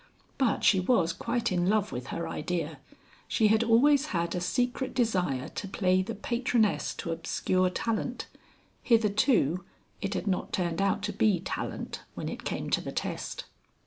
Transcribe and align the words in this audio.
But 0.39 0.63
she 0.63 0.79
was 0.79 1.13
quite 1.13 1.51
in 1.51 1.69
love 1.69 1.91
with 1.91 2.07
her 2.07 2.27
idea 2.27 2.79
she 3.27 3.49
had 3.49 3.63
always 3.63 4.07
had 4.07 4.33
a 4.33 4.41
secret 4.41 4.95
desire 4.95 5.47
to 5.49 5.67
play 5.67 6.01
the 6.01 6.15
patroness 6.15 6.95
to 6.95 7.11
obscure 7.11 7.69
talent. 7.69 8.25
Hitherto 8.81 9.63
it 10.01 10.15
had 10.15 10.25
not 10.25 10.51
turned 10.53 10.81
out 10.81 11.03
to 11.03 11.13
be 11.13 11.39
talent 11.39 12.01
when 12.15 12.29
it 12.29 12.43
came 12.45 12.71
to 12.71 12.81
the 12.81 12.91
test. 12.91 13.45